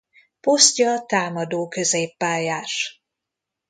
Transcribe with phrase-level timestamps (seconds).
[0.39, 3.01] Posztja támadó középpályás.